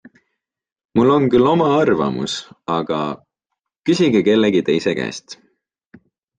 [0.99, 2.39] Mul on küll oma arvamus,
[2.79, 3.03] aga...
[3.91, 5.41] küsige kellegi teise käest.